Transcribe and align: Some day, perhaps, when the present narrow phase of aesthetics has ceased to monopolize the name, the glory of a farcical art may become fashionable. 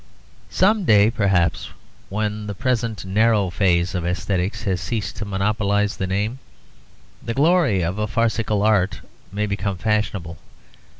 Some 0.49 0.83
day, 0.83 1.11
perhaps, 1.11 1.69
when 2.09 2.47
the 2.47 2.55
present 2.55 3.05
narrow 3.05 3.51
phase 3.51 3.93
of 3.93 4.03
aesthetics 4.03 4.63
has 4.63 4.81
ceased 4.81 5.15
to 5.17 5.25
monopolize 5.25 5.97
the 5.97 6.07
name, 6.07 6.39
the 7.21 7.35
glory 7.35 7.83
of 7.83 7.99
a 7.99 8.07
farcical 8.07 8.63
art 8.63 9.01
may 9.31 9.45
become 9.45 9.77
fashionable. 9.77 10.39